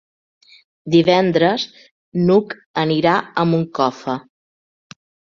Divendres 0.93 1.65
n'Hug 2.29 2.55
anirà 2.83 3.11
a 3.43 3.43
Moncofa. 3.51 4.15